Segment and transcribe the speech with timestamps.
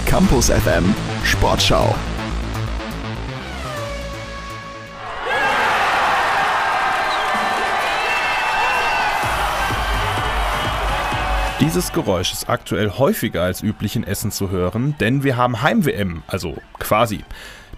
[0.00, 0.94] Die Campus FM
[1.24, 1.94] Sportschau.
[11.60, 16.22] Dieses Geräusch ist aktuell häufiger als üblich in Essen zu hören, denn wir haben Heim-WM,
[16.26, 17.24] also quasi.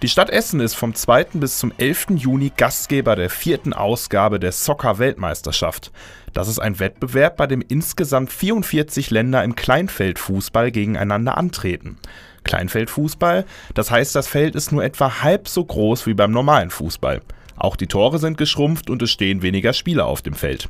[0.03, 1.27] Die Stadt Essen ist vom 2.
[1.35, 2.07] bis zum 11.
[2.17, 5.93] Juni Gastgeber der vierten Ausgabe der Soccer-Weltmeisterschaft.
[6.33, 11.99] Das ist ein Wettbewerb, bei dem insgesamt 44 Länder im Kleinfeldfußball gegeneinander antreten.
[12.43, 13.45] Kleinfeldfußball,
[13.75, 17.21] das heißt, das Feld ist nur etwa halb so groß wie beim normalen Fußball.
[17.55, 20.69] Auch die Tore sind geschrumpft und es stehen weniger Spieler auf dem Feld.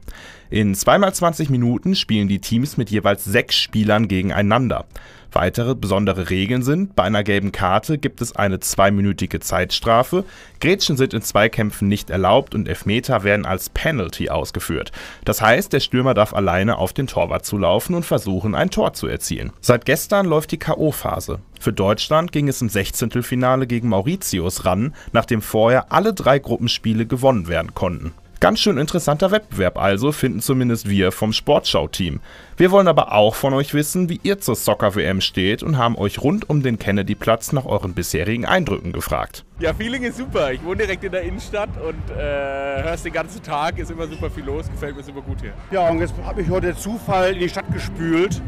[0.50, 4.86] In 2x20 Minuten spielen die Teams mit jeweils sechs Spielern gegeneinander.
[5.32, 10.26] Weitere besondere Regeln sind, bei einer gelben Karte gibt es eine zweiminütige Zeitstrafe,
[10.60, 14.92] Grätschen sind in Zweikämpfen nicht erlaubt und Elfmeter werden als Penalty ausgeführt.
[15.26, 19.08] Das heißt, der Stürmer darf alleine auf den Torwart zulaufen und versuchen, ein Tor zu
[19.08, 19.52] erzielen.
[19.60, 21.40] Seit gestern läuft die K.O.-Phase.
[21.64, 23.24] Für Deutschland ging es im 16.
[23.24, 28.12] Finale gegen Mauritius ran, nachdem vorher alle drei Gruppenspiele gewonnen werden konnten.
[28.42, 32.20] Ganz schön interessanter Wettbewerb also, finden zumindest wir vom Sportschau-Team.
[32.58, 36.22] Wir wollen aber auch von euch wissen, wie ihr zur Soccer-WM steht und haben euch
[36.22, 39.46] rund um den Kennedy-Platz nach euren bisherigen Eindrücken gefragt.
[39.60, 40.52] Ja, Feeling ist super.
[40.52, 44.30] Ich wohne direkt in der Innenstadt und äh, hörst den ganzen Tag, ist immer super
[44.30, 45.54] viel los, gefällt mir super gut hier.
[45.72, 48.42] Ja, und jetzt habe ich heute Zufall in die Stadt gespült.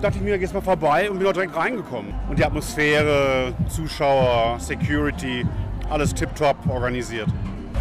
[0.00, 2.14] Dachte ich mir, gehst mal vorbei und bin auch direkt reingekommen.
[2.28, 5.44] Und die Atmosphäre, Zuschauer, Security,
[5.90, 7.26] alles tiptop organisiert.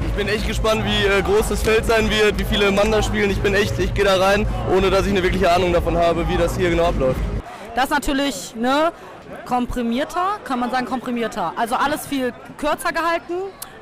[0.03, 3.03] Ich bin echt gespannt, wie äh, groß das Feld sein wird, wie viele Mann da
[3.03, 3.29] spielen.
[3.29, 6.27] Ich bin echt, ich gehe da rein, ohne dass ich eine wirkliche Ahnung davon habe,
[6.27, 7.19] wie das hier genau abläuft.
[7.75, 8.91] Das ist natürlich ne,
[9.45, 11.53] komprimierter, kann man sagen komprimierter.
[11.55, 13.33] Also alles viel kürzer gehalten,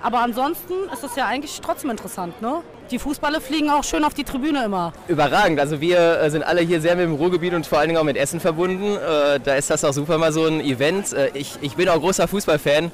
[0.02, 2.42] aber ansonsten ist es ja eigentlich trotzdem interessant.
[2.42, 2.61] Ne?
[2.91, 4.94] Die Fußballe fliegen auch schön auf die Tribüne immer.
[5.08, 5.59] Überragend.
[5.59, 8.03] Also wir äh, sind alle hier sehr mit dem Ruhrgebiet und vor allen Dingen auch
[8.03, 8.95] mit Essen verbunden.
[8.95, 11.11] Äh, da ist das auch super mal so ein Event.
[11.14, 12.92] Äh, ich, ich bin auch großer Fußballfan.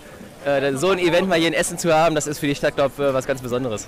[0.73, 2.91] So ein Event mal hier in Essen zu haben, das ist für die Stadt, glaube
[2.97, 3.87] ich, was ganz Besonderes.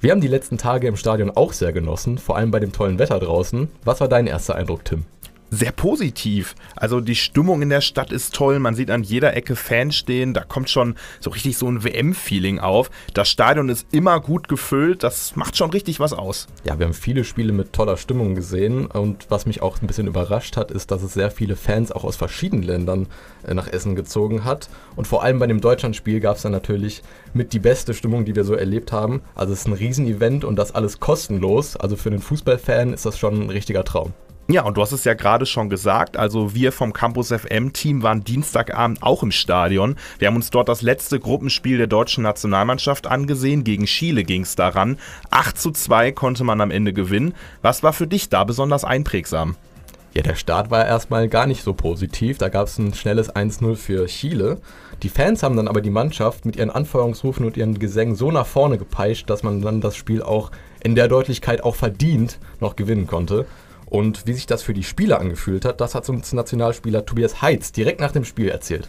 [0.00, 3.00] Wir haben die letzten Tage im Stadion auch sehr genossen, vor allem bei dem tollen
[3.00, 3.68] Wetter draußen.
[3.82, 5.06] Was war dein erster Eindruck, Tim?
[5.52, 6.54] Sehr positiv.
[6.76, 8.58] Also die Stimmung in der Stadt ist toll.
[8.58, 10.32] Man sieht an jeder Ecke Fans stehen.
[10.32, 12.90] Da kommt schon so richtig so ein WM-Feeling auf.
[13.12, 15.02] Das Stadion ist immer gut gefüllt.
[15.02, 16.46] Das macht schon richtig was aus.
[16.64, 18.86] Ja, wir haben viele Spiele mit toller Stimmung gesehen.
[18.86, 22.04] Und was mich auch ein bisschen überrascht hat, ist, dass es sehr viele Fans auch
[22.04, 23.06] aus verschiedenen Ländern
[23.46, 24.70] äh, nach Essen gezogen hat.
[24.96, 27.02] Und vor allem bei dem Deutschlandspiel gab es dann natürlich
[27.34, 29.20] mit die beste Stimmung, die wir so erlebt haben.
[29.34, 31.76] Also es ist ein Riesenevent und das alles kostenlos.
[31.76, 34.14] Also für einen Fußballfan ist das schon ein richtiger Traum.
[34.48, 38.02] Ja, und du hast es ja gerade schon gesagt, also wir vom Campus FM Team
[38.02, 39.96] waren Dienstagabend auch im Stadion.
[40.18, 43.62] Wir haben uns dort das letzte Gruppenspiel der deutschen Nationalmannschaft angesehen.
[43.62, 44.98] Gegen Chile ging es daran.
[45.30, 47.34] 8 zu 2 konnte man am Ende gewinnen.
[47.62, 49.56] Was war für dich da besonders einprägsam?
[50.12, 52.36] Ja, der Start war erstmal gar nicht so positiv.
[52.36, 54.58] Da gab es ein schnelles 1-0 für Chile.
[55.02, 58.46] Die Fans haben dann aber die Mannschaft mit ihren Anfeuerungsrufen und ihren Gesängen so nach
[58.46, 60.50] vorne gepeitscht, dass man dann das Spiel auch
[60.82, 63.46] in der Deutlichkeit auch verdient noch gewinnen konnte.
[63.92, 67.72] Und wie sich das für die Spieler angefühlt hat, das hat uns Nationalspieler Tobias Heitz
[67.72, 68.88] direkt nach dem Spiel erzählt.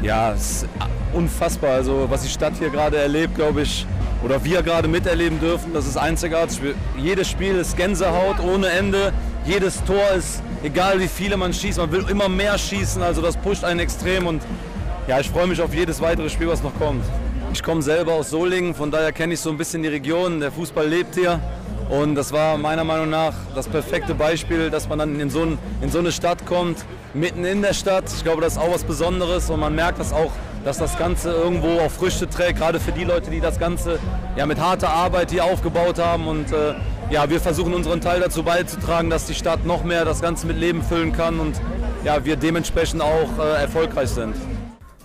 [0.00, 0.68] Ja, es ist
[1.12, 1.72] unfassbar.
[1.72, 3.86] Also was die Stadt hier gerade erlebt, glaube ich,
[4.24, 6.58] oder wir gerade miterleben dürfen, das ist einzigartig.
[6.96, 9.12] Jedes Spiel ist Gänsehaut ohne Ende.
[9.44, 13.02] Jedes Tor ist, egal wie viele man schießt, man will immer mehr schießen.
[13.02, 14.42] Also das pusht einen extrem und
[15.06, 17.04] ja, ich freue mich auf jedes weitere Spiel, was noch kommt.
[17.52, 20.40] Ich komme selber aus Solingen, von daher kenne ich so ein bisschen die Region.
[20.40, 21.40] Der Fußball lebt hier.
[21.88, 25.42] Und das war meiner Meinung nach das perfekte Beispiel, dass man dann in so,
[25.80, 28.04] in so eine Stadt kommt, mitten in der Stadt.
[28.14, 30.32] Ich glaube, das ist auch was Besonderes und man merkt das auch,
[30.64, 33.98] dass das Ganze irgendwo auch Früchte trägt, gerade für die Leute, die das Ganze
[34.36, 36.26] ja, mit harter Arbeit hier aufgebaut haben.
[36.26, 36.74] Und äh,
[37.10, 40.56] ja, wir versuchen unseren Teil dazu beizutragen, dass die Stadt noch mehr das Ganze mit
[40.56, 41.60] Leben füllen kann und
[42.02, 44.34] ja, wir dementsprechend auch äh, erfolgreich sind.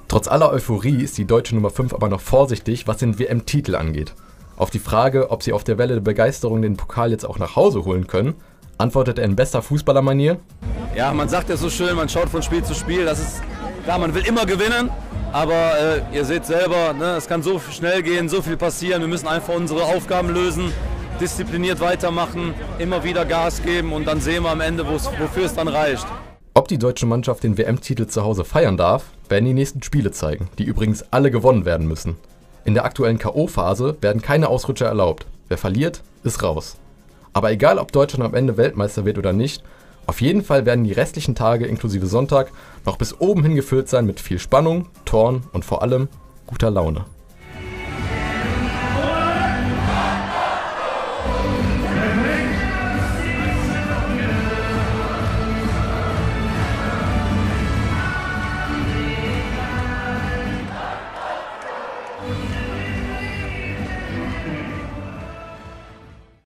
[0.08, 4.16] Trotz aller Euphorie ist die deutsche Nummer 5 aber noch vorsichtig, was den WM-Titel angeht.
[4.60, 7.56] Auf die Frage, ob sie auf der Welle der Begeisterung den Pokal jetzt auch nach
[7.56, 8.36] Hause holen können,
[8.78, 10.38] antwortet er in bester Fußballermanier.
[10.94, 13.06] Ja, man sagt ja so schön, man schaut von Spiel zu Spiel.
[13.06, 13.42] Das ist
[13.86, 14.90] klar, man will immer gewinnen,
[15.32, 19.02] aber äh, ihr seht selber, ne, es kann so schnell gehen, so viel passieren.
[19.02, 20.74] Wir müssen einfach unsere Aufgaben lösen,
[21.22, 25.70] diszipliniert weitermachen, immer wieder Gas geben und dann sehen wir am Ende, wofür es dann
[25.70, 26.06] reicht.
[26.54, 30.50] Ob die deutsche Mannschaft den WM-Titel zu Hause feiern darf, werden die nächsten Spiele zeigen,
[30.58, 32.18] die übrigens alle gewonnen werden müssen.
[32.66, 35.26] In der aktuellen K.O.-Phase werden keine Ausrutscher erlaubt.
[35.48, 36.78] Wer verliert, ist raus.
[37.34, 39.64] Aber egal, ob Deutschland am Ende Weltmeister wird oder nicht,
[40.08, 42.52] auf jeden Fall werden die restlichen Tage inklusive Sonntag
[42.86, 46.08] noch bis oben hin gefüllt sein mit viel Spannung, Toren und vor allem
[46.48, 47.06] guter Laune.